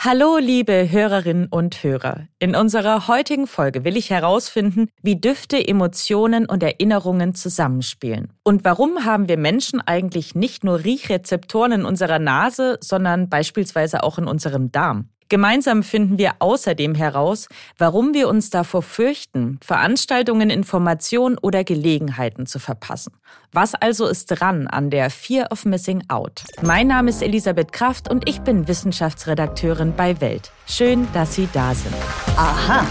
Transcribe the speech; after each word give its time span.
Hallo, 0.00 0.38
liebe 0.38 0.92
Hörerinnen 0.92 1.48
und 1.48 1.82
Hörer. 1.82 2.28
In 2.38 2.54
unserer 2.54 3.08
heutigen 3.08 3.48
Folge 3.48 3.82
will 3.82 3.96
ich 3.96 4.10
herausfinden, 4.10 4.90
wie 5.02 5.16
Düfte, 5.16 5.66
Emotionen 5.66 6.46
und 6.46 6.62
Erinnerungen 6.62 7.34
zusammenspielen. 7.34 8.32
Und 8.44 8.64
warum 8.64 9.04
haben 9.04 9.28
wir 9.28 9.36
Menschen 9.36 9.80
eigentlich 9.80 10.36
nicht 10.36 10.62
nur 10.62 10.84
Riechrezeptoren 10.84 11.72
in 11.72 11.84
unserer 11.84 12.20
Nase, 12.20 12.78
sondern 12.80 13.28
beispielsweise 13.28 14.04
auch 14.04 14.18
in 14.18 14.28
unserem 14.28 14.70
Darm? 14.70 15.08
Gemeinsam 15.28 15.82
finden 15.82 16.18
wir 16.18 16.36
außerdem 16.38 16.94
heraus, 16.94 17.48
warum 17.76 18.14
wir 18.14 18.28
uns 18.28 18.50
davor 18.50 18.82
fürchten, 18.82 19.58
Veranstaltungen, 19.62 20.48
Informationen 20.48 21.36
oder 21.38 21.64
Gelegenheiten 21.64 22.46
zu 22.46 22.58
verpassen. 22.58 23.12
Was 23.52 23.74
also 23.74 24.06
ist 24.06 24.26
dran 24.26 24.66
an 24.66 24.90
der 24.90 25.10
Fear 25.10 25.48
of 25.50 25.64
Missing 25.64 26.04
Out? 26.08 26.44
Mein 26.62 26.86
Name 26.86 27.10
ist 27.10 27.22
Elisabeth 27.22 27.72
Kraft 27.72 28.10
und 28.10 28.28
ich 28.28 28.40
bin 28.40 28.68
Wissenschaftsredakteurin 28.68 29.94
bei 29.94 30.20
Welt. 30.20 30.50
Schön, 30.66 31.06
dass 31.12 31.34
Sie 31.34 31.48
da 31.52 31.74
sind. 31.74 31.94
Aha. 32.36 32.86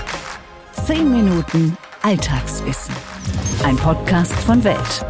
Zehn 0.85 1.11
Minuten 1.11 1.75
Alltagswissen. 2.03 2.95
Ein 3.63 3.75
Podcast 3.77 4.33
von 4.33 4.63
Welt. 4.63 5.05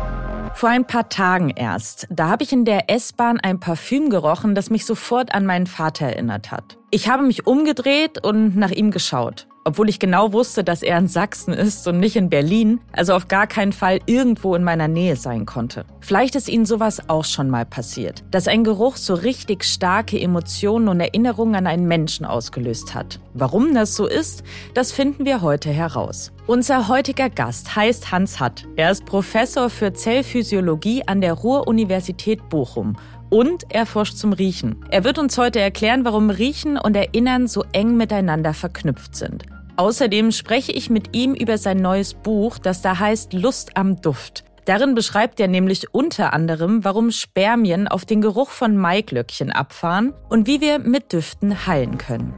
Vor 0.57 0.69
ein 0.69 0.87
paar 0.87 1.07
Tagen 1.07 1.51
erst, 1.51 2.07
da 2.09 2.29
habe 2.29 2.41
ich 2.43 2.51
in 2.51 2.65
der 2.65 2.89
S-Bahn 2.89 3.39
ein 3.39 3.59
Parfüm 3.59 4.09
gerochen, 4.09 4.55
das 4.55 4.71
mich 4.71 4.87
sofort 4.87 5.31
an 5.35 5.45
meinen 5.45 5.67
Vater 5.67 6.07
erinnert 6.07 6.49
hat. 6.49 6.79
Ich 6.89 7.07
habe 7.07 7.21
mich 7.21 7.45
umgedreht 7.45 8.25
und 8.25 8.57
nach 8.57 8.71
ihm 8.71 8.89
geschaut 8.89 9.46
obwohl 9.67 9.89
ich 9.89 9.99
genau 9.99 10.31
wusste, 10.31 10.63
dass 10.63 10.81
er 10.81 10.97
in 10.97 11.09
Sachsen 11.09 11.53
ist 11.53 11.85
und 11.89 11.99
nicht 11.99 12.15
in 12.15 12.29
Berlin, 12.29 12.79
also 12.93 13.13
auf 13.13 13.27
gar 13.27 13.47
keinen 13.47 13.73
Fall 13.73 13.99
irgendwo 14.05 14.55
in 14.55 14.63
meiner 14.63 14.87
Nähe 14.87 15.17
sein 15.17 15.45
konnte. 15.45 15.83
Vielleicht 15.99 16.35
ist 16.35 16.47
Ihnen 16.47 16.65
sowas 16.65 17.09
auch 17.09 17.25
schon 17.25 17.49
mal 17.49 17.65
passiert, 17.65 18.23
dass 18.31 18.47
ein 18.47 18.63
Geruch 18.63 18.95
so 18.95 19.13
richtig 19.13 19.65
starke 19.65 20.17
Emotionen 20.17 20.87
und 20.87 21.01
Erinnerungen 21.01 21.55
an 21.55 21.67
einen 21.67 21.85
Menschen 21.85 22.25
ausgelöst 22.25 22.95
hat. 22.95 23.19
Warum 23.33 23.73
das 23.73 23.93
so 23.93 24.07
ist, 24.07 24.43
das 24.73 24.93
finden 24.93 25.25
wir 25.25 25.41
heute 25.41 25.69
heraus. 25.69 26.31
Unser 26.47 26.87
heutiger 26.87 27.29
Gast 27.29 27.75
heißt 27.75 28.13
Hans 28.13 28.39
Hatt. 28.39 28.65
Er 28.77 28.91
ist 28.91 29.03
Professor 29.03 29.69
für 29.69 29.91
Zellphysiologie 29.91 31.03
an 31.05 31.19
der 31.19 31.33
Ruhr-Universität 31.33 32.47
Bochum 32.47 32.95
und 33.29 33.65
er 33.69 33.85
forscht 33.85 34.15
zum 34.15 34.31
Riechen. 34.31 34.77
Er 34.89 35.03
wird 35.03 35.19
uns 35.19 35.37
heute 35.37 35.59
erklären, 35.59 36.05
warum 36.05 36.29
Riechen 36.29 36.77
und 36.77 36.95
Erinnern 36.95 37.47
so 37.47 37.65
eng 37.73 37.97
miteinander 37.97 38.53
verknüpft 38.53 39.13
sind. 39.13 39.43
Außerdem 39.79 40.31
spreche 40.31 40.71
ich 40.71 40.89
mit 40.89 41.15
ihm 41.15 41.35
über 41.35 41.59
sein 41.59 41.77
neues 41.77 42.15
Buch, 42.15 42.57
das 42.57 42.81
da 42.81 42.97
heißt 42.97 43.33
Lust 43.33 43.77
am 43.77 44.01
Duft. 44.01 44.43
Darin 44.65 44.95
beschreibt 44.95 45.39
er 45.39 45.47
nämlich 45.47 45.93
unter 45.93 46.33
anderem, 46.33 46.83
warum 46.83 47.11
Spermien 47.11 47.87
auf 47.87 48.03
den 48.03 48.19
Geruch 48.19 48.49
von 48.49 48.75
Maiglöckchen 48.75 49.51
abfahren 49.51 50.13
und 50.29 50.47
wie 50.47 50.61
wir 50.61 50.79
mit 50.79 51.13
Düften 51.13 51.67
heilen 51.67 51.99
können. 51.99 52.33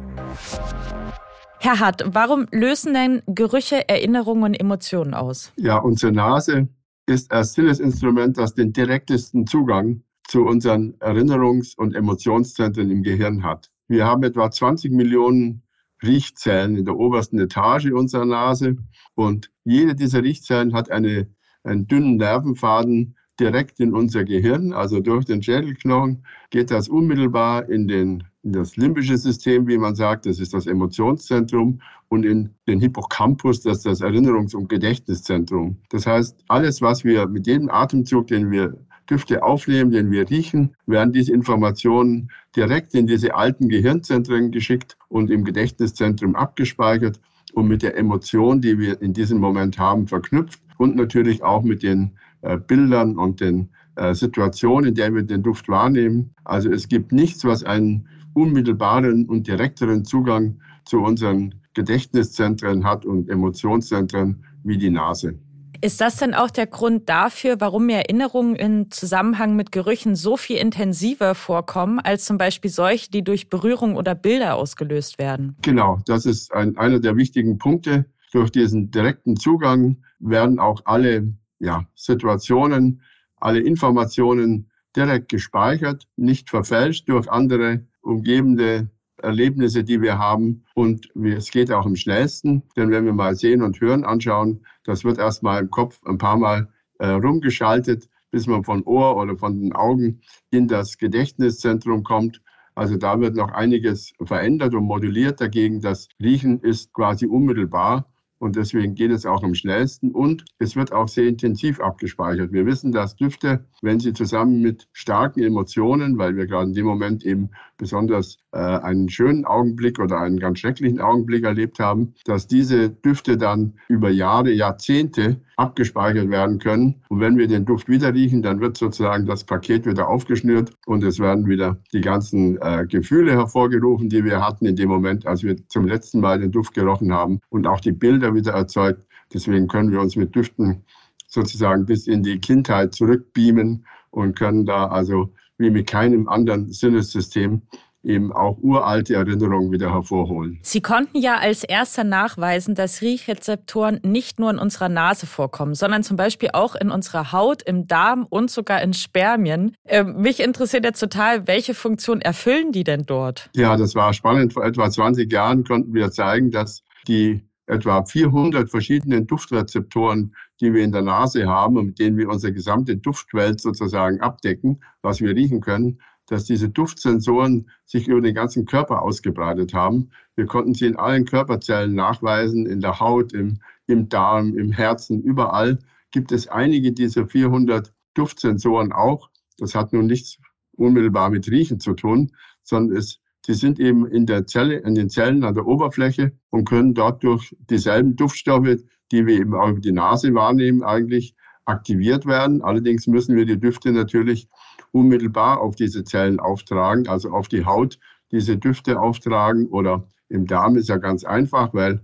Herr 1.61 1.79
Hart, 1.79 2.03
warum 2.07 2.45
lösen 2.51 2.93
denn 2.93 3.21
Gerüche 3.25 3.87
Erinnerungen 3.87 4.43
und 4.43 4.53
Emotionen 4.53 5.13
aus? 5.13 5.53
Ja, 5.55 5.77
unsere 5.77 6.11
Nase 6.11 6.67
ist 7.05 7.31
ein 7.31 7.45
Sinnesinstrument, 7.45 8.37
das 8.37 8.53
den 8.53 8.73
direktesten 8.73 9.47
Zugang 9.47 10.03
zu 10.27 10.45
unseren 10.45 10.93
Erinnerungs- 10.99 11.75
und 11.77 11.95
Emotionszentren 11.95 12.91
im 12.91 13.01
Gehirn 13.01 13.43
hat. 13.43 13.71
Wir 13.87 14.05
haben 14.05 14.23
etwa 14.23 14.51
20 14.51 14.91
Millionen 14.91 15.63
Riechzellen 16.03 16.75
in 16.77 16.85
der 16.85 16.97
obersten 16.97 17.39
Etage 17.39 17.91
unserer 17.91 18.25
Nase. 18.25 18.77
Und 19.15 19.51
jede 19.63 19.95
dieser 19.95 20.23
Riechzellen 20.23 20.73
hat 20.73 20.91
eine, 20.91 21.27
einen 21.63 21.87
dünnen 21.87 22.17
Nervenfaden 22.17 23.15
direkt 23.39 23.79
in 23.79 23.93
unser 23.93 24.23
Gehirn, 24.23 24.73
also 24.73 24.99
durch 24.99 25.25
den 25.25 25.41
Schädelknochen, 25.41 26.25
geht 26.49 26.71
das 26.71 26.89
unmittelbar 26.89 27.69
in, 27.69 27.87
den, 27.87 28.23
in 28.43 28.51
das 28.51 28.75
limbische 28.75 29.17
System, 29.17 29.67
wie 29.67 29.77
man 29.77 29.95
sagt, 29.95 30.25
das 30.25 30.39
ist 30.39 30.53
das 30.53 30.67
Emotionszentrum, 30.67 31.81
und 32.09 32.25
in 32.25 32.55
den 32.67 32.79
Hippocampus, 32.79 33.61
das 33.61 33.77
ist 33.77 33.85
das 33.85 34.01
Erinnerungs- 34.01 34.55
und 34.55 34.67
Gedächtniszentrum. 34.67 35.77
Das 35.89 36.07
heißt, 36.07 36.43
alles, 36.47 36.81
was 36.81 37.03
wir 37.03 37.27
mit 37.27 37.47
jedem 37.47 37.69
Atemzug, 37.69 38.27
den 38.27 38.51
wir 38.51 38.75
Düfte 39.09 39.43
aufnehmen, 39.43 39.91
den 39.91 40.11
wir 40.11 40.29
riechen, 40.29 40.75
werden 40.85 41.13
diese 41.13 41.33
Informationen 41.33 42.29
direkt 42.55 42.93
in 42.93 43.07
diese 43.07 43.35
alten 43.35 43.69
Gehirnzentren 43.69 44.51
geschickt 44.51 44.97
und 45.07 45.31
im 45.31 45.43
Gedächtniszentrum 45.43 46.35
abgespeichert 46.35 47.19
und 47.53 47.67
mit 47.67 47.81
der 47.81 47.97
Emotion, 47.97 48.61
die 48.61 48.77
wir 48.77 49.01
in 49.01 49.13
diesem 49.13 49.39
Moment 49.39 49.79
haben, 49.79 50.07
verknüpft 50.07 50.61
und 50.77 50.95
natürlich 50.95 51.41
auch 51.43 51.63
mit 51.63 51.83
den 51.83 52.11
äh, 52.41 52.57
Bildern 52.57 53.17
und 53.17 53.41
den 53.41 53.69
äh, 53.95 54.13
Situationen, 54.13 54.89
in 54.89 54.95
denen 54.95 55.15
wir 55.15 55.23
den 55.23 55.43
Duft 55.43 55.67
wahrnehmen. 55.67 56.33
Also 56.45 56.71
es 56.71 56.87
gibt 56.87 57.11
nichts, 57.11 57.43
was 57.43 57.63
einen 57.63 58.07
unmittelbaren 58.33 59.25
und 59.25 59.47
direkteren 59.47 60.05
Zugang 60.05 60.59
zu 60.85 61.01
unseren 61.01 61.55
Gedächtniszentren 61.73 62.83
hat 62.83 63.05
und 63.05 63.29
Emotionszentren 63.29 64.43
wie 64.63 64.77
die 64.77 64.89
Nase. 64.89 65.37
Ist 65.81 66.01
das 66.01 66.17
denn 66.17 66.33
auch 66.33 66.49
der 66.49 66.67
Grund 66.67 67.07
dafür, 67.07 67.61
warum 67.61 67.85
mir 67.85 67.97
Erinnerungen 67.97 68.55
im 68.55 68.91
Zusammenhang 68.91 69.55
mit 69.55 69.71
Gerüchen 69.71 70.15
so 70.15 70.35
viel 70.35 70.57
intensiver 70.57 71.35
vorkommen, 71.35 71.99
als 71.99 72.25
zum 72.25 72.37
Beispiel 72.37 72.69
solche, 72.69 73.09
die 73.11 73.23
durch 73.23 73.49
Berührung 73.49 73.95
oder 73.95 74.13
Bilder 74.13 74.55
ausgelöst 74.55 75.19
werden? 75.19 75.55
Genau, 75.61 75.99
das 76.05 76.25
ist 76.25 76.53
ein, 76.53 76.77
einer 76.77 76.99
der 76.99 77.15
wichtigen 77.15 77.57
Punkte. 77.57 78.05
Durch 78.33 78.51
diesen 78.51 78.91
direkten 78.91 79.37
Zugang 79.37 80.03
werden 80.19 80.59
auch 80.59 80.81
alle 80.85 81.33
ja, 81.59 81.85
Situationen, 81.95 83.01
alle 83.37 83.59
Informationen 83.59 84.69
direkt 84.95 85.29
gespeichert, 85.29 86.07
nicht 86.17 86.49
verfälscht 86.49 87.07
durch 87.07 87.29
andere 87.29 87.85
umgebende 88.01 88.89
Erlebnisse, 89.21 89.83
die 89.83 90.01
wir 90.01 90.17
haben. 90.17 90.63
Und 90.75 91.09
es 91.15 91.51
geht 91.51 91.71
auch 91.71 91.85
am 91.85 91.95
schnellsten, 91.95 92.63
denn 92.75 92.91
wenn 92.91 93.05
wir 93.05 93.13
mal 93.13 93.35
Sehen 93.35 93.61
und 93.61 93.79
Hören 93.79 94.03
anschauen, 94.03 94.65
das 94.83 95.03
wird 95.03 95.17
erstmal 95.17 95.61
im 95.61 95.69
Kopf 95.69 95.99
ein 96.05 96.17
paar 96.17 96.37
Mal 96.37 96.69
äh, 96.99 97.07
rumgeschaltet, 97.07 98.09
bis 98.31 98.47
man 98.47 98.63
von 98.63 98.83
Ohr 98.83 99.17
oder 99.17 99.37
von 99.37 99.59
den 99.59 99.73
Augen 99.73 100.21
in 100.51 100.67
das 100.67 100.97
Gedächtniszentrum 100.97 102.03
kommt. 102.03 102.41
Also 102.75 102.95
da 102.95 103.19
wird 103.19 103.35
noch 103.35 103.51
einiges 103.51 104.13
verändert 104.23 104.73
und 104.73 104.85
moduliert. 104.85 105.41
Dagegen 105.41 105.81
das 105.81 106.07
Riechen 106.21 106.59
ist 106.61 106.93
quasi 106.93 107.25
unmittelbar 107.25 108.05
und 108.39 108.55
deswegen 108.55 108.95
geht 108.95 109.11
es 109.11 109.25
auch 109.25 109.43
am 109.43 109.53
schnellsten 109.53 110.11
und 110.11 110.45
es 110.57 110.75
wird 110.75 110.91
auch 110.91 111.07
sehr 111.07 111.27
intensiv 111.27 111.79
abgespeichert. 111.79 112.51
Wir 112.51 112.65
wissen, 112.65 112.91
dass 112.91 113.15
Düfte, 113.15 113.65
wenn 113.81 113.99
sie 113.99 114.13
zusammen 114.13 114.61
mit 114.61 114.87
starken 114.93 115.41
Emotionen, 115.41 116.17
weil 116.17 116.35
wir 116.35 116.47
gerade 116.47 116.69
in 116.69 116.73
dem 116.73 116.85
Moment 116.85 117.23
eben 117.25 117.49
besonders 117.77 118.37
äh, 118.51 118.57
einen 118.59 119.09
schönen 119.09 119.45
Augenblick 119.45 119.99
oder 119.99 120.19
einen 120.19 120.39
ganz 120.39 120.59
schrecklichen 120.59 120.99
Augenblick 120.99 121.43
erlebt 121.43 121.79
haben, 121.79 122.13
dass 122.25 122.47
diese 122.47 122.89
Düfte 122.89 123.37
dann 123.37 123.73
über 123.87 124.09
Jahre, 124.09 124.51
Jahrzehnte 124.51 125.37
abgespeichert 125.55 126.29
werden 126.29 126.57
können. 126.59 126.95
Und 127.09 127.19
wenn 127.19 127.37
wir 127.37 127.47
den 127.47 127.65
Duft 127.65 127.89
wieder 127.89 128.13
riechen, 128.13 128.41
dann 128.41 128.61
wird 128.61 128.77
sozusagen 128.77 129.25
das 129.25 129.43
Paket 129.43 129.85
wieder 129.85 130.07
aufgeschnürt 130.07 130.71
und 130.85 131.03
es 131.03 131.19
werden 131.19 131.47
wieder 131.47 131.77
die 131.91 132.01
ganzen 132.01 132.57
äh, 132.61 132.85
Gefühle 132.87 133.33
hervorgerufen, 133.33 134.09
die 134.09 134.23
wir 134.23 134.41
hatten 134.41 134.65
in 134.65 134.75
dem 134.75 134.89
Moment, 134.89 135.27
als 135.27 135.43
wir 135.43 135.55
zum 135.67 135.85
letzten 135.85 136.21
Mal 136.21 136.39
den 136.39 136.51
Duft 136.51 136.73
gerochen 136.73 137.11
haben 137.11 137.39
und 137.49 137.67
auch 137.67 137.81
die 137.81 137.91
Bilder 137.91 138.28
Bilder 138.29 138.35
wieder 138.35 138.53
erzeugt. 138.53 139.01
Deswegen 139.33 139.67
können 139.67 139.91
wir 139.91 139.99
uns 139.99 140.15
mit 140.15 140.35
Düften 140.35 140.83
sozusagen 141.27 141.85
bis 141.85 142.07
in 142.07 142.23
die 142.23 142.39
Kindheit 142.39 142.93
zurückbeamen 142.95 143.85
und 144.11 144.37
können 144.37 144.65
da 144.65 144.87
also 144.87 145.29
wie 145.57 145.69
mit 145.69 145.87
keinem 145.87 146.27
anderen 146.27 146.71
Sinnessystem 146.71 147.61
eben 148.01 148.31
auch 148.31 148.57
uralte 148.61 149.15
Erinnerungen 149.15 149.73
wieder 149.73 149.93
hervorholen. 149.93 150.57
Sie 150.63 150.79
konnten 150.79 151.19
ja 151.19 151.37
als 151.37 151.65
erster 151.65 152.05
nachweisen, 152.05 152.73
dass 152.73 153.01
Riechrezeptoren 153.01 153.99
nicht 154.03 154.39
nur 154.39 154.49
in 154.49 154.57
unserer 154.57 154.87
Nase 154.87 155.27
vorkommen, 155.27 155.75
sondern 155.75 156.01
zum 156.03 156.15
Beispiel 156.15 156.51
auch 156.53 156.75
in 156.75 156.91
unserer 156.91 157.33
Haut, 157.33 157.61
im 157.61 157.87
Darm 157.87 158.25
und 158.29 158.49
sogar 158.49 158.81
in 158.81 158.93
Spermien. 158.93 159.75
Äh, 159.83 160.05
mich 160.05 160.39
interessiert 160.39 160.85
jetzt 160.85 161.01
total, 161.01 161.45
welche 161.45 161.73
Funktion 161.73 162.21
erfüllen 162.21 162.71
die 162.71 162.85
denn 162.85 163.05
dort? 163.05 163.49
Ja, 163.53 163.75
das 163.75 163.93
war 163.95 164.13
spannend. 164.13 164.53
Vor 164.53 164.63
etwa 164.63 164.89
20 164.89 165.29
Jahren 165.29 165.65
konnten 165.65 165.93
wir 165.93 166.09
zeigen, 166.09 166.51
dass 166.51 166.83
die 167.05 167.48
etwa 167.69 168.03
400 168.03 168.69
verschiedenen 168.69 169.27
Duftrezeptoren, 169.27 170.35
die 170.59 170.73
wir 170.73 170.83
in 170.83 170.91
der 170.91 171.03
Nase 171.03 171.47
haben 171.47 171.77
und 171.77 171.85
mit 171.85 171.99
denen 171.99 172.17
wir 172.17 172.29
unsere 172.29 172.51
gesamte 172.51 172.97
Duftwelt 172.97 173.61
sozusagen 173.61 174.19
abdecken, 174.21 174.81
was 175.01 175.21
wir 175.21 175.35
riechen 175.35 175.61
können, 175.61 176.01
dass 176.25 176.45
diese 176.45 176.69
Duftsensoren 176.69 177.69
sich 177.85 178.07
über 178.07 178.21
den 178.21 178.35
ganzen 178.35 178.65
Körper 178.65 179.01
ausgebreitet 179.01 179.73
haben. 179.73 180.09
Wir 180.35 180.45
konnten 180.45 180.73
sie 180.73 180.87
in 180.87 180.95
allen 180.95 181.25
Körperzellen 181.25 181.95
nachweisen, 181.95 182.65
in 182.65 182.81
der 182.81 182.99
Haut, 182.99 183.33
im, 183.33 183.59
im 183.87 184.09
Darm, 184.09 184.57
im 184.57 184.71
Herzen, 184.71 185.21
überall 185.21 185.79
gibt 186.11 186.31
es 186.31 186.47
einige 186.47 186.91
dieser 186.91 187.27
400 187.27 187.93
Duftsensoren 188.15 188.91
auch. 188.91 189.29
Das 189.57 189.75
hat 189.75 189.93
nun 189.93 190.07
nichts 190.07 190.37
unmittelbar 190.75 191.29
mit 191.29 191.49
Riechen 191.49 191.79
zu 191.79 191.93
tun, 191.93 192.31
sondern 192.63 192.97
es 192.97 193.19
die 193.47 193.53
sind 193.53 193.79
eben 193.79 194.05
in 194.07 194.25
der 194.25 194.45
Zelle, 194.45 194.77
in 194.77 194.95
den 194.95 195.09
Zellen 195.09 195.43
an 195.43 195.55
der 195.55 195.65
Oberfläche 195.65 196.33
und 196.49 196.67
können 196.67 196.93
dort 196.93 197.23
durch 197.23 197.55
dieselben 197.69 198.15
Duftstoffe, 198.15 198.77
die 199.11 199.25
wir 199.25 199.39
eben 199.39 199.55
auch 199.55 199.69
über 199.69 199.79
die 199.79 199.91
Nase 199.91 200.33
wahrnehmen, 200.33 200.83
eigentlich 200.83 201.35
aktiviert 201.65 202.25
werden. 202.25 202.61
Allerdings 202.61 203.07
müssen 203.07 203.35
wir 203.35 203.45
die 203.45 203.59
Düfte 203.59 203.91
natürlich 203.91 204.47
unmittelbar 204.91 205.61
auf 205.61 205.75
diese 205.75 206.03
Zellen 206.03 206.39
auftragen, 206.39 207.07
also 207.07 207.29
auf 207.31 207.47
die 207.47 207.65
Haut, 207.65 207.99
diese 208.31 208.57
Düfte 208.57 208.99
auftragen. 208.99 209.67
Oder 209.67 210.07
im 210.29 210.45
Darm 210.45 210.75
ist 210.75 210.89
ja 210.89 210.97
ganz 210.97 211.23
einfach, 211.23 211.73
weil 211.73 212.01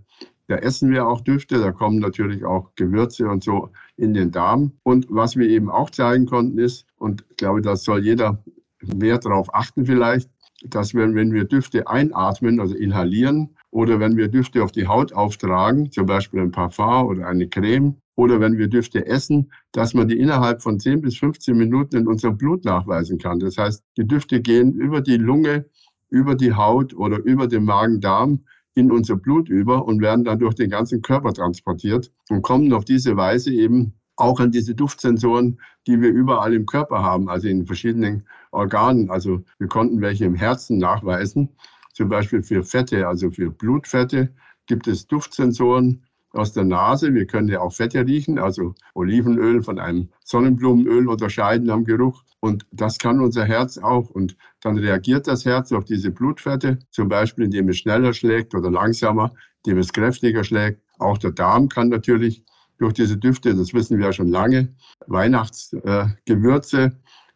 da 0.48 0.58
essen 0.58 0.92
wir 0.92 1.08
auch 1.08 1.22
Düfte, 1.22 1.60
da 1.60 1.72
kommen 1.72 1.98
natürlich 1.98 2.46
auch 2.46 2.76
Gewürze 2.76 3.28
und 3.28 3.44
so 3.44 3.70
in 3.98 4.14
den 4.14 4.32
Darm. 4.32 4.74
Und 4.84 5.08
was 5.10 5.36
wir 5.36 5.50
eben 5.50 5.70
auch 5.70 5.90
zeigen 5.90 6.28
konnten 6.28 6.60
ist, 6.60 6.86
und 6.98 7.26
ich 7.32 7.38
glaube, 7.38 7.62
das 7.62 7.84
soll 7.84 8.04
jeder 8.04 8.44
mehr 8.96 9.18
darauf 9.18 9.54
achten 9.54 9.86
vielleicht, 9.86 10.30
dass 10.64 10.94
wir, 10.94 11.14
wenn 11.14 11.34
wir 11.34 11.46
Düfte 11.46 11.88
einatmen, 11.88 12.60
also 12.60 12.76
inhalieren, 12.76 13.56
oder 13.72 14.00
wenn 14.00 14.16
wir 14.16 14.30
Düfte 14.30 14.64
auf 14.64 14.72
die 14.72 14.88
Haut 14.88 15.14
auftragen, 15.14 15.92
zum 15.92 16.06
Beispiel 16.06 16.40
ein 16.40 16.52
Parfum 16.52 17.08
oder 17.08 17.28
eine 17.28 17.48
Creme, 17.48 17.98
oder 18.16 18.40
wenn 18.40 18.58
wir 18.58 18.68
Düfte 18.68 19.06
essen, 19.06 19.52
dass 19.74 19.94
man 19.94 20.08
die 20.08 20.18
innerhalb 20.18 20.62
von 20.62 20.80
10 20.80 21.02
bis 21.02 21.18
15 21.18 21.58
Minuten 21.58 21.98
in 21.98 22.08
unserem 22.08 22.38
Blut 22.38 22.64
nachweisen 22.64 23.18
kann. 23.18 23.40
Das 23.40 23.58
heißt, 23.58 23.84
die 23.98 24.08
Düfte 24.08 24.42
gehen 24.42 24.74
über 24.74 25.02
die 25.02 25.18
Lunge, 25.18 25.66
über 26.10 26.36
die 26.36 26.54
Haut 26.54 26.94
oder 26.94 27.18
über 27.18 27.48
den 27.48 27.66
Magen-Darm 27.66 28.46
in 28.76 28.92
unser 28.92 29.16
Blut 29.16 29.50
über 29.50 29.86
und 29.86 30.02
werden 30.02 30.24
dann 30.24 30.40
durch 30.40 30.56
den 30.56 30.70
ganzen 30.70 31.02
Körper 31.02 31.34
transportiert 31.34 32.12
und 32.30 32.42
kommen 32.42 32.72
auf 32.74 32.86
diese 32.86 33.18
Weise 33.18 33.54
eben 33.54 33.94
auch 34.18 34.40
an 34.40 34.52
diese 34.52 34.76
Duftsensoren, 34.76 35.60
die 35.88 36.02
wir 36.02 36.10
überall 36.10 36.54
im 36.54 36.66
Körper 36.66 37.04
haben, 37.04 37.30
also 37.30 37.48
in 37.48 37.66
verschiedenen 37.66 38.26
Organen. 38.52 39.10
Also 39.10 39.44
wir 39.60 39.68
konnten 39.68 40.02
welche 40.02 40.26
im 40.26 40.36
Herzen 40.36 40.78
nachweisen, 40.78 41.50
zum 41.94 42.10
Beispiel 42.10 42.44
für 42.44 42.64
Fette, 42.64 43.08
also 43.08 43.32
für 43.32 43.52
Blutfette 43.52 44.30
gibt 44.68 44.88
es 44.88 45.08
Duftsensoren 45.08 46.04
aus 46.32 46.52
der 46.52 46.66
Nase. 46.66 47.14
Wir 47.14 47.26
können 47.26 47.48
ja 47.48 47.62
auch 47.62 47.74
Fette 47.74 48.06
riechen, 48.06 48.38
also 48.38 48.76
Olivenöl 48.94 49.64
von 49.64 49.80
einem 49.80 50.10
Sonnenblumenöl 50.24 51.08
unterscheiden 51.08 51.70
am 51.70 51.86
Geruch. 51.86 52.24
Und 52.42 52.66
das 52.72 53.00
kann 53.00 53.22
unser 53.22 53.46
Herz 53.46 53.78
auch. 53.78 54.10
Und 54.10 54.36
dann 54.62 54.78
reagiert 54.78 55.28
das 55.28 55.46
Herz 55.46 55.72
auf 55.72 55.86
diese 55.86 56.12
Blutfette, 56.12 56.80
zum 56.92 57.08
Beispiel 57.08 57.46
indem 57.46 57.70
es 57.70 57.78
schneller 57.78 58.14
schlägt 58.14 58.54
oder 58.54 58.70
langsamer, 58.70 59.34
indem 59.66 59.80
es 59.80 59.94
kräftiger 59.94 60.44
schlägt. 60.44 60.82
Auch 61.00 61.18
der 61.18 61.32
Darm 61.32 61.70
kann 61.70 61.90
natürlich 61.90 62.44
durch 62.78 62.94
diese 62.94 63.18
Düfte, 63.18 63.56
das 63.56 63.74
wissen 63.74 63.98
wir 63.98 64.08
ja 64.08 64.14
schon 64.14 64.30
lange, 64.30 64.76
Weihnachtsgewürze, 65.08 66.82
äh, 66.82 66.92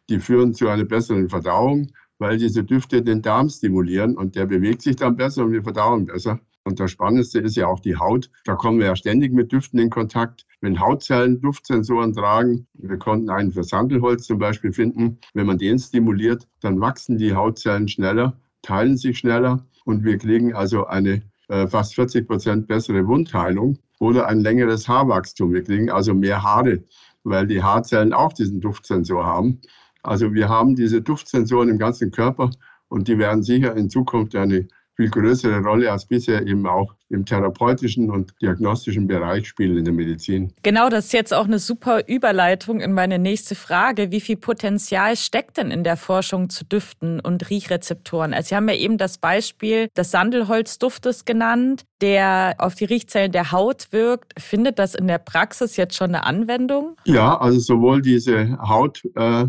die 0.08 0.18
führen 0.18 0.54
zu 0.54 0.68
einer 0.68 0.84
besseren 0.84 1.28
Verdauung, 1.28 1.90
weil 2.18 2.36
diese 2.36 2.64
Düfte 2.64 3.02
den 3.02 3.22
Darm 3.22 3.48
stimulieren 3.48 4.16
und 4.16 4.36
der 4.36 4.46
bewegt 4.46 4.82
sich 4.82 4.96
dann 4.96 5.16
besser 5.16 5.44
und 5.44 5.52
wir 5.52 5.62
verdauen 5.62 6.06
besser. 6.06 6.40
Und 6.64 6.78
das 6.78 6.90
Spannendste 6.90 7.40
ist 7.40 7.56
ja 7.56 7.66
auch 7.66 7.80
die 7.80 7.96
Haut. 7.96 8.30
Da 8.44 8.54
kommen 8.54 8.78
wir 8.78 8.86
ja 8.86 8.96
ständig 8.96 9.32
mit 9.32 9.50
Düften 9.50 9.78
in 9.78 9.88
Kontakt. 9.88 10.44
Wenn 10.60 10.78
Hautzellen 10.78 11.40
Duftsensoren 11.40 12.12
tragen, 12.12 12.66
wir 12.74 12.98
konnten 12.98 13.30
einen 13.30 13.50
für 13.50 13.64
Sandelholz 13.64 14.26
zum 14.26 14.38
Beispiel 14.38 14.72
finden, 14.72 15.18
wenn 15.32 15.46
man 15.46 15.56
den 15.56 15.78
stimuliert, 15.78 16.46
dann 16.60 16.78
wachsen 16.80 17.16
die 17.16 17.34
Hautzellen 17.34 17.88
schneller, 17.88 18.38
teilen 18.60 18.98
sich 18.98 19.18
schneller 19.18 19.66
und 19.86 20.04
wir 20.04 20.18
kriegen 20.18 20.54
also 20.54 20.86
eine 20.86 21.22
äh, 21.48 21.66
fast 21.66 21.94
40 21.94 22.26
Prozent 22.26 22.68
bessere 22.68 23.06
Wundheilung 23.06 23.78
oder 24.00 24.26
ein 24.26 24.40
längeres 24.40 24.88
Haarwachstum. 24.88 25.52
Wir 25.52 25.62
kriegen 25.62 25.90
also 25.90 26.14
mehr 26.14 26.42
Haare, 26.42 26.82
weil 27.22 27.46
die 27.46 27.62
Haarzellen 27.62 28.12
auch 28.12 28.32
diesen 28.32 28.60
Duftsensor 28.60 29.24
haben. 29.24 29.60
Also 30.02 30.32
wir 30.32 30.48
haben 30.48 30.74
diese 30.74 31.02
Duftsensoren 31.02 31.68
im 31.68 31.78
ganzen 31.78 32.10
Körper 32.10 32.50
und 32.88 33.06
die 33.06 33.18
werden 33.18 33.42
sicher 33.44 33.76
in 33.76 33.90
Zukunft 33.90 34.34
eine 34.34 34.66
viel 35.00 35.10
größere 35.10 35.62
Rolle 35.62 35.90
als 35.90 36.04
bisher 36.04 36.46
eben 36.46 36.66
auch 36.66 36.94
im 37.08 37.24
therapeutischen 37.24 38.10
und 38.10 38.34
diagnostischen 38.42 39.06
Bereich 39.06 39.48
spielen 39.48 39.78
in 39.78 39.84
der 39.84 39.94
Medizin. 39.94 40.52
Genau, 40.62 40.90
das 40.90 41.06
ist 41.06 41.12
jetzt 41.12 41.32
auch 41.32 41.46
eine 41.46 41.58
super 41.58 42.06
Überleitung 42.06 42.80
in 42.80 42.92
meine 42.92 43.18
nächste 43.18 43.54
Frage. 43.54 44.12
Wie 44.12 44.20
viel 44.20 44.36
Potenzial 44.36 45.16
steckt 45.16 45.56
denn 45.56 45.70
in 45.70 45.84
der 45.84 45.96
Forschung 45.96 46.50
zu 46.50 46.64
Düften 46.64 47.18
und 47.18 47.48
Riechrezeptoren? 47.48 48.34
Also 48.34 48.50
Sie 48.50 48.56
haben 48.56 48.68
ja 48.68 48.74
eben 48.74 48.98
das 48.98 49.16
Beispiel 49.16 49.88
des 49.96 50.10
Sandelholzduftes 50.10 51.24
genannt, 51.24 51.84
der 52.02 52.56
auf 52.58 52.74
die 52.74 52.84
Riechzellen 52.84 53.32
der 53.32 53.52
Haut 53.52 53.88
wirkt. 53.92 54.38
Findet 54.38 54.78
das 54.78 54.94
in 54.94 55.06
der 55.06 55.18
Praxis 55.18 55.76
jetzt 55.76 55.96
schon 55.96 56.08
eine 56.08 56.24
Anwendung? 56.24 56.96
Ja, 57.04 57.38
also 57.38 57.58
sowohl 57.58 58.02
diese 58.02 58.58
Haut 58.58 59.02
äh, 59.16 59.46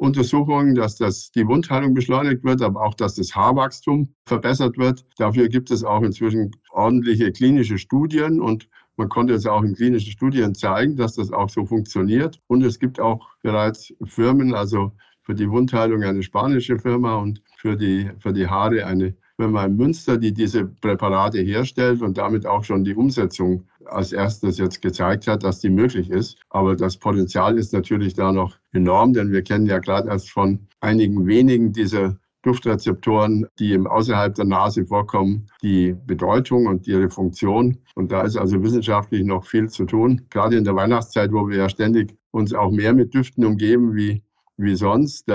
Untersuchungen, 0.00 0.74
dass 0.74 0.96
das, 0.96 1.30
die 1.30 1.46
Wundheilung 1.46 1.92
beschleunigt 1.92 2.42
wird, 2.42 2.62
aber 2.62 2.82
auch, 2.82 2.94
dass 2.94 3.16
das 3.16 3.36
Haarwachstum 3.36 4.08
verbessert 4.24 4.78
wird. 4.78 5.04
Dafür 5.18 5.48
gibt 5.48 5.70
es 5.70 5.84
auch 5.84 6.02
inzwischen 6.02 6.52
ordentliche 6.70 7.30
klinische 7.32 7.76
Studien 7.76 8.40
und 8.40 8.66
man 8.96 9.10
konnte 9.10 9.34
es 9.34 9.46
auch 9.46 9.62
in 9.62 9.74
klinischen 9.74 10.10
Studien 10.10 10.54
zeigen, 10.54 10.96
dass 10.96 11.16
das 11.16 11.30
auch 11.30 11.50
so 11.50 11.66
funktioniert. 11.66 12.40
Und 12.46 12.62
es 12.62 12.78
gibt 12.78 12.98
auch 12.98 13.28
bereits 13.42 13.92
Firmen, 14.04 14.54
also 14.54 14.92
für 15.22 15.34
die 15.34 15.50
Wundheilung 15.50 16.02
eine 16.02 16.22
spanische 16.22 16.78
Firma 16.78 17.16
und 17.16 17.42
für 17.58 17.76
die, 17.76 18.10
für 18.20 18.32
die 18.32 18.48
Haare 18.48 18.86
eine 18.86 19.14
Firma 19.36 19.66
in 19.66 19.76
Münster, 19.76 20.16
die 20.16 20.32
diese 20.32 20.64
Präparate 20.64 21.40
herstellt 21.40 22.00
und 22.00 22.16
damit 22.16 22.46
auch 22.46 22.64
schon 22.64 22.84
die 22.84 22.94
Umsetzung 22.94 23.68
als 23.84 24.12
erstes 24.12 24.56
jetzt 24.56 24.80
gezeigt 24.80 25.26
hat, 25.26 25.44
dass 25.44 25.60
die 25.60 25.68
möglich 25.68 26.08
ist. 26.08 26.38
Aber 26.48 26.74
das 26.74 26.96
Potenzial 26.96 27.58
ist 27.58 27.74
natürlich 27.74 28.14
da 28.14 28.32
noch 28.32 28.59
enorm, 28.72 29.12
denn 29.12 29.32
wir 29.32 29.42
kennen 29.42 29.66
ja 29.66 29.78
gerade 29.78 30.08
erst 30.08 30.30
von 30.30 30.66
einigen 30.80 31.26
wenigen 31.26 31.72
dieser 31.72 32.16
Duftrezeptoren, 32.42 33.46
die 33.58 33.72
eben 33.72 33.86
außerhalb 33.86 34.34
der 34.34 34.46
Nase 34.46 34.86
vorkommen, 34.86 35.46
die 35.62 35.94
Bedeutung 36.06 36.66
und 36.66 36.86
ihre 36.86 37.10
Funktion. 37.10 37.78
Und 37.94 38.12
da 38.12 38.22
ist 38.22 38.36
also 38.36 38.62
wissenschaftlich 38.62 39.24
noch 39.24 39.44
viel 39.44 39.68
zu 39.68 39.84
tun. 39.84 40.22
Gerade 40.30 40.56
in 40.56 40.64
der 40.64 40.74
Weihnachtszeit, 40.74 41.32
wo 41.32 41.48
wir 41.48 41.58
ja 41.58 41.68
ständig 41.68 42.16
uns 42.30 42.54
auch 42.54 42.70
mehr 42.70 42.94
mit 42.94 43.12
Düften 43.12 43.44
umgeben 43.44 43.94
wie, 43.94 44.22
wie 44.56 44.74
sonst. 44.74 45.28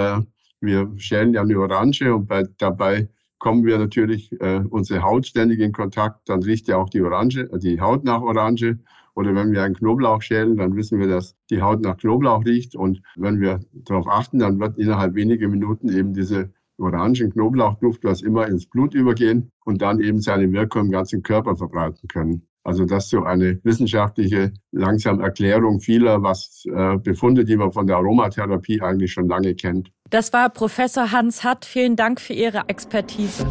Wir 0.62 0.92
schälen 0.98 1.34
ja 1.34 1.42
eine 1.42 1.60
Orange 1.60 2.14
und 2.14 2.28
bei, 2.28 2.44
dabei 2.58 3.08
kommen 3.38 3.66
wir 3.66 3.78
natürlich 3.78 4.32
äh, 4.42 4.62
unsere 4.70 5.04
Haut 5.04 5.28
ständig 5.28 5.60
in 5.60 5.72
Kontakt, 5.72 6.30
dann 6.30 6.42
riecht 6.42 6.68
ja 6.68 6.78
auch 6.78 6.90
die 6.90 7.02
Orange, 7.02 7.48
äh, 7.52 7.60
die 7.60 7.80
Haut 7.80 8.04
nach 8.04 8.22
Orange. 8.22 8.80
Oder 9.16 9.34
wenn 9.34 9.52
wir 9.52 9.64
einen 9.64 9.76
Knoblauch 9.76 10.22
schälen, 10.22 10.58
dann 10.58 10.76
wissen 10.76 11.00
wir, 11.00 11.08
dass 11.08 11.36
die 11.50 11.62
Haut 11.62 11.82
nach 11.82 11.98
Knoblauch 11.98 12.46
riecht. 12.46 12.76
Und 12.76 13.02
wenn 13.16 13.40
wir 13.40 13.62
darauf 13.74 14.08
achten, 14.08 14.40
dann 14.40 14.60
wird 14.60 14.78
innerhalb 14.78 15.16
weniger 15.16 15.48
Minuten 15.48 15.90
eben 15.90 16.14
diese 16.14 16.52
orangen 16.78 17.32
Knoblauchduft, 17.32 18.04
was 18.04 18.22
immer 18.22 18.48
ins 18.48 18.68
Blut 18.68 18.94
übergehen 18.94 19.52
und 19.64 19.82
dann 19.82 20.02
eben 20.02 20.22
seine 20.22 20.52
Wirkung 20.52 20.86
im 20.86 20.92
ganzen 20.92 21.24
Körper 21.24 21.56
verbreiten 21.56 22.08
können. 22.10 22.48
Also 22.66 22.86
das 22.86 23.06
ist 23.06 23.12
so 23.12 23.24
eine 23.24 23.60
wissenschaftliche 23.64 24.52
langsam 24.72 25.22
Erklärung 25.22 25.80
vieler 25.80 26.24
was 26.24 26.64
äh, 26.66 26.98
Befunde, 26.98 27.46
die 27.46 27.56
man 27.56 27.72
von 27.72 27.86
der 27.86 27.98
Aromatherapie 27.98 28.82
eigentlich 28.82 29.14
schon 29.14 29.28
lange 29.28 29.54
kennt. 29.54 29.92
Das 30.10 30.34
war 30.34 30.50
Professor 30.50 31.12
Hans 31.12 31.44
Hatt. 31.44 31.64
Vielen 31.64 31.96
Dank 31.96 32.20
für 32.20 32.34
Ihre 32.34 32.64
Expertise. 32.68 33.46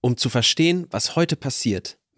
Um 0.00 0.16
zu 0.16 0.28
verstehen, 0.28 0.86
was 0.90 1.16
heute 1.16 1.34
passiert, 1.34 1.98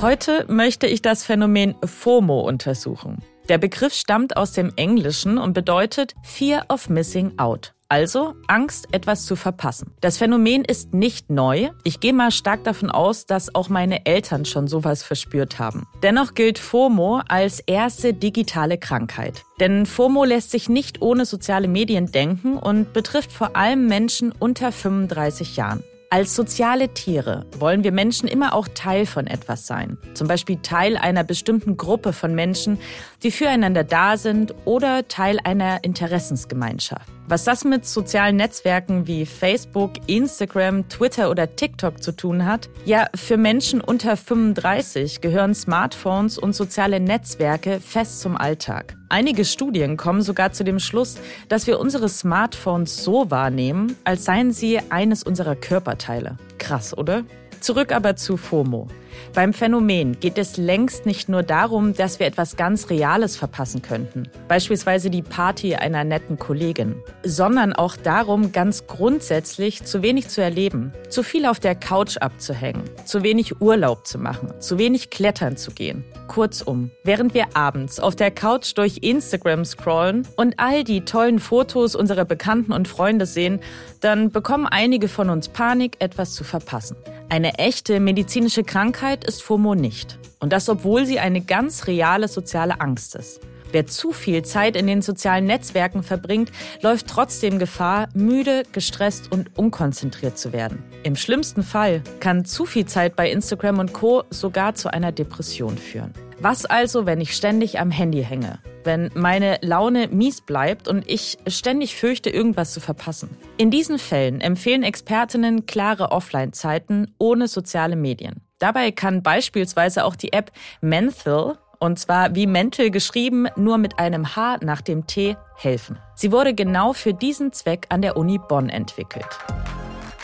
Heute 0.00 0.46
möchte 0.48 0.86
ich 0.86 1.02
das 1.02 1.24
Phänomen 1.24 1.74
FOMO 1.84 2.40
untersuchen. 2.40 3.18
Der 3.50 3.58
Begriff 3.58 3.92
stammt 3.92 4.34
aus 4.34 4.52
dem 4.52 4.72
Englischen 4.76 5.36
und 5.36 5.52
bedeutet 5.52 6.14
Fear 6.22 6.64
of 6.70 6.88
Missing 6.88 7.38
Out. 7.38 7.74
Also 7.90 8.34
Angst, 8.46 8.88
etwas 8.92 9.26
zu 9.26 9.36
verpassen. 9.36 9.92
Das 10.00 10.16
Phänomen 10.16 10.64
ist 10.64 10.94
nicht 10.94 11.28
neu. 11.28 11.68
Ich 11.84 12.00
gehe 12.00 12.14
mal 12.14 12.30
stark 12.30 12.64
davon 12.64 12.90
aus, 12.90 13.26
dass 13.26 13.54
auch 13.54 13.68
meine 13.68 14.06
Eltern 14.06 14.46
schon 14.46 14.68
sowas 14.68 15.02
verspürt 15.02 15.58
haben. 15.58 15.86
Dennoch 16.02 16.32
gilt 16.32 16.58
FOMO 16.58 17.20
als 17.28 17.60
erste 17.60 18.14
digitale 18.14 18.78
Krankheit. 18.78 19.42
Denn 19.58 19.84
FOMO 19.84 20.24
lässt 20.24 20.50
sich 20.50 20.70
nicht 20.70 21.02
ohne 21.02 21.26
soziale 21.26 21.68
Medien 21.68 22.10
denken 22.10 22.56
und 22.56 22.94
betrifft 22.94 23.32
vor 23.32 23.54
allem 23.54 23.86
Menschen 23.86 24.32
unter 24.32 24.72
35 24.72 25.56
Jahren. 25.56 25.84
Als 26.12 26.34
soziale 26.34 26.92
Tiere 26.92 27.46
wollen 27.56 27.84
wir 27.84 27.92
Menschen 27.92 28.28
immer 28.28 28.52
auch 28.52 28.66
Teil 28.66 29.06
von 29.06 29.28
etwas 29.28 29.68
sein. 29.68 29.96
Zum 30.14 30.26
Beispiel 30.26 30.56
Teil 30.60 30.96
einer 30.96 31.22
bestimmten 31.22 31.76
Gruppe 31.76 32.12
von 32.12 32.34
Menschen, 32.34 32.80
die 33.22 33.30
füreinander 33.30 33.84
da 33.84 34.16
sind 34.16 34.52
oder 34.64 35.06
Teil 35.06 35.38
einer 35.44 35.84
Interessensgemeinschaft. 35.84 37.19
Was 37.30 37.44
das 37.44 37.62
mit 37.64 37.86
sozialen 37.86 38.34
Netzwerken 38.34 39.06
wie 39.06 39.24
Facebook, 39.24 39.92
Instagram, 40.08 40.88
Twitter 40.88 41.30
oder 41.30 41.54
TikTok 41.54 42.02
zu 42.02 42.10
tun 42.10 42.44
hat? 42.44 42.68
Ja, 42.84 43.06
für 43.14 43.36
Menschen 43.36 43.80
unter 43.80 44.16
35 44.16 45.20
gehören 45.20 45.54
Smartphones 45.54 46.38
und 46.38 46.56
soziale 46.56 46.98
Netzwerke 46.98 47.78
fest 47.78 48.20
zum 48.20 48.36
Alltag. 48.36 48.96
Einige 49.10 49.44
Studien 49.44 49.96
kommen 49.96 50.22
sogar 50.22 50.50
zu 50.50 50.64
dem 50.64 50.80
Schluss, 50.80 51.18
dass 51.48 51.68
wir 51.68 51.78
unsere 51.78 52.08
Smartphones 52.08 53.04
so 53.04 53.30
wahrnehmen, 53.30 53.96
als 54.02 54.24
seien 54.24 54.50
sie 54.52 54.80
eines 54.90 55.22
unserer 55.22 55.54
Körperteile. 55.54 56.36
Krass, 56.58 56.98
oder? 56.98 57.22
Zurück 57.60 57.92
aber 57.92 58.16
zu 58.16 58.36
FOMO. 58.36 58.88
Beim 59.34 59.52
Phänomen 59.52 60.18
geht 60.18 60.38
es 60.38 60.56
längst 60.56 61.06
nicht 61.06 61.28
nur 61.28 61.42
darum, 61.42 61.94
dass 61.94 62.18
wir 62.18 62.26
etwas 62.26 62.56
ganz 62.56 62.90
Reales 62.90 63.36
verpassen 63.36 63.82
könnten, 63.82 64.28
beispielsweise 64.48 65.10
die 65.10 65.22
Party 65.22 65.74
einer 65.76 66.04
netten 66.04 66.38
Kollegin, 66.38 66.96
sondern 67.22 67.72
auch 67.72 67.96
darum, 67.96 68.52
ganz 68.52 68.86
grundsätzlich 68.86 69.84
zu 69.84 70.02
wenig 70.02 70.28
zu 70.28 70.42
erleben, 70.42 70.92
zu 71.08 71.22
viel 71.22 71.46
auf 71.46 71.60
der 71.60 71.74
Couch 71.74 72.16
abzuhängen, 72.16 72.82
zu 73.04 73.22
wenig 73.22 73.60
Urlaub 73.60 74.06
zu 74.06 74.18
machen, 74.18 74.52
zu 74.58 74.78
wenig 74.78 75.10
klettern 75.10 75.56
zu 75.56 75.70
gehen. 75.70 76.04
Kurzum, 76.26 76.90
während 77.04 77.34
wir 77.34 77.56
abends 77.56 78.00
auf 78.00 78.16
der 78.16 78.30
Couch 78.30 78.72
durch 78.76 78.98
Instagram 79.02 79.64
scrollen 79.64 80.26
und 80.36 80.54
all 80.58 80.84
die 80.84 81.04
tollen 81.04 81.40
Fotos 81.40 81.94
unserer 81.94 82.24
Bekannten 82.24 82.72
und 82.72 82.88
Freunde 82.88 83.26
sehen, 83.26 83.60
dann 84.00 84.30
bekommen 84.30 84.66
einige 84.66 85.08
von 85.08 85.28
uns 85.28 85.48
Panik, 85.48 85.96
etwas 85.98 86.34
zu 86.34 86.44
verpassen. 86.44 86.96
Eine 87.28 87.49
echte 87.58 88.00
medizinische 88.00 88.62
Krankheit 88.64 88.80
Krankheit 89.00 89.24
ist 89.24 89.42
FOMO 89.42 89.74
nicht. 89.74 90.18
Und 90.40 90.52
das, 90.52 90.68
obwohl 90.68 91.04
sie 91.04 91.20
eine 91.20 91.40
ganz 91.40 91.86
reale 91.86 92.28
soziale 92.28 92.80
Angst 92.80 93.14
ist. 93.14 93.40
Wer 93.72 93.86
zu 93.86 94.12
viel 94.12 94.42
Zeit 94.42 94.74
in 94.74 94.86
den 94.86 95.00
sozialen 95.00 95.44
Netzwerken 95.44 96.02
verbringt, 96.02 96.50
läuft 96.82 97.06
trotzdem 97.06 97.58
Gefahr, 97.58 98.08
müde, 98.14 98.64
gestresst 98.72 99.30
und 99.30 99.56
unkonzentriert 99.58 100.38
zu 100.38 100.52
werden. 100.52 100.82
Im 101.02 101.14
schlimmsten 101.14 101.62
Fall 101.62 102.02
kann 102.20 102.44
zu 102.44 102.66
viel 102.66 102.86
Zeit 102.86 103.16
bei 103.16 103.30
Instagram 103.30 103.78
und 103.78 103.92
Co 103.92 104.24
sogar 104.30 104.74
zu 104.74 104.92
einer 104.92 105.12
Depression 105.12 105.78
führen. 105.78 106.12
Was 106.42 106.64
also, 106.64 107.04
wenn 107.04 107.20
ich 107.20 107.36
ständig 107.36 107.80
am 107.80 107.90
Handy 107.90 108.24
hänge? 108.24 108.60
Wenn 108.82 109.10
meine 109.14 109.58
Laune 109.60 110.08
mies 110.08 110.40
bleibt 110.40 110.88
und 110.88 111.06
ich 111.06 111.36
ständig 111.46 111.96
fürchte, 111.96 112.30
irgendwas 112.30 112.72
zu 112.72 112.80
verpassen? 112.80 113.36
In 113.58 113.70
diesen 113.70 113.98
Fällen 113.98 114.40
empfehlen 114.40 114.82
Expertinnen 114.82 115.66
klare 115.66 116.12
Offline-Zeiten 116.12 117.14
ohne 117.18 117.46
soziale 117.46 117.94
Medien. 117.94 118.40
Dabei 118.58 118.90
kann 118.90 119.22
beispielsweise 119.22 120.02
auch 120.06 120.16
die 120.16 120.32
App 120.32 120.50
Menthil, 120.80 121.58
und 121.78 121.98
zwar 121.98 122.34
wie 122.34 122.46
Mental 122.46 122.90
geschrieben, 122.90 123.46
nur 123.56 123.76
mit 123.76 123.98
einem 123.98 124.34
H 124.34 124.60
nach 124.62 124.80
dem 124.80 125.06
T, 125.06 125.36
helfen. 125.56 125.98
Sie 126.14 126.32
wurde 126.32 126.54
genau 126.54 126.94
für 126.94 127.12
diesen 127.12 127.52
Zweck 127.52 127.84
an 127.90 128.00
der 128.00 128.16
Uni 128.16 128.38
Bonn 128.38 128.70
entwickelt. 128.70 129.28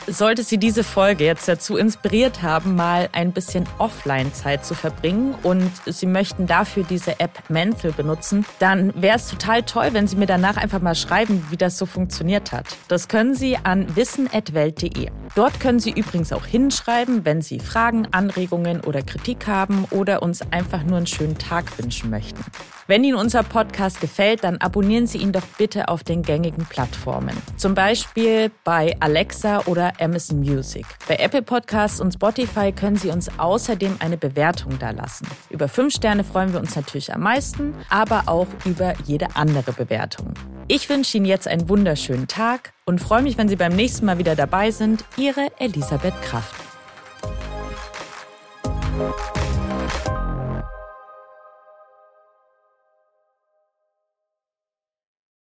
Sollte 0.09 0.45
Sie 0.45 0.59
diese 0.59 0.85
Folge 0.85 1.25
jetzt 1.25 1.49
dazu 1.49 1.77
inspiriert 1.77 2.43
haben, 2.43 2.77
mal 2.77 3.09
ein 3.11 3.33
bisschen 3.33 3.67
Offline-Zeit 3.79 4.65
zu 4.65 4.75
verbringen 4.75 5.35
und 5.43 5.69
Sie 5.85 6.07
möchten 6.07 6.47
dafür 6.47 6.85
diese 6.85 7.19
App 7.19 7.43
Mental 7.49 7.91
benutzen, 7.91 8.47
dann 8.61 8.93
wäre 9.01 9.17
es 9.17 9.29
total 9.29 9.65
toll, 9.65 9.89
wenn 9.93 10.07
Sie 10.07 10.15
mir 10.15 10.27
danach 10.27 10.59
einfach 10.59 10.81
mal 10.81 10.95
schreiben, 10.95 11.45
wie 11.51 11.57
das 11.57 11.77
so 11.77 11.87
funktioniert 11.87 12.53
hat. 12.53 12.67
Das 12.87 13.09
können 13.09 13.35
Sie 13.35 13.57
an 13.57 13.97
wissen.welt.de. 13.97 15.11
Dort 15.35 15.59
können 15.59 15.81
Sie 15.81 15.91
übrigens 15.91 16.33
auch 16.33 16.47
hinschreiben, 16.47 17.25
wenn 17.25 17.43
Sie 17.43 17.59
Fragen, 17.59 18.07
Anregungen 18.13 18.83
oder 18.83 19.03
Kritik 19.03 19.49
haben 19.49 19.87
oder 19.91 20.23
uns 20.23 20.41
einfach 20.53 20.85
nur 20.85 20.99
einen 20.99 21.09
schönen 21.09 21.37
Tag 21.37 21.79
wünschen 21.79 22.11
möchten. 22.11 22.45
Wenn 22.87 23.03
Ihnen 23.03 23.17
unser 23.17 23.43
Podcast 23.43 24.01
gefällt, 24.01 24.45
dann 24.45 24.59
abonnieren 24.59 25.09
Sie 25.09 25.19
ihn 25.19 25.33
doch 25.33 25.47
bitte 25.59 25.89
auf 25.89 26.05
den 26.05 26.23
gängigen 26.23 26.65
Plattformen. 26.67 27.37
Zum 27.57 27.75
Beispiel 27.75 28.53
bei 28.63 28.95
Alexa 29.01 29.63
oder 29.67 29.95
Amazon 30.01 30.41
Music. 30.41 30.85
Bei 31.09 31.17
Apple 31.17 31.43
Podcasts 31.43 32.01
und 32.01 32.15
Spotify 32.15 32.73
können 32.73 32.97
Sie 32.97 33.11
uns 33.11 33.29
außerdem 33.39 33.97
eine 34.01 34.17
Bewertung 34.17 34.79
da 34.79 34.91
lassen. 34.91 35.27
Über 35.51 35.69
fünf 35.69 35.95
Sterne 35.95 36.25
freuen 36.25 36.53
wir 36.53 36.61
uns 36.61 36.77
natürlich 36.77 37.13
am 37.13 37.23
meisten, 37.23 37.75
aber 37.91 38.25
auch 38.27 38.49
über 38.65 38.95
jede 39.05 39.35
andere 39.35 39.73
Bewertung. 39.73 40.35
Ich 40.69 40.89
wünsche 40.89 41.17
Ihnen 41.17 41.27
jetzt 41.27 41.47
einen 41.47 41.69
wunderschönen 41.69 42.27
Tag 42.27 42.73
und 42.85 43.01
freue 43.01 43.23
mich, 43.23 43.39
wenn 43.39 43.49
Sie 43.49 43.57
beim 43.57 43.75
nächsten 43.75 44.07
Mal 44.07 44.19
wieder 44.19 44.35
dabei 44.35 44.71
sind. 44.71 45.05
Ihre 45.17 45.49
Elisabeth 45.59 46.21
Kraft. 46.23 46.55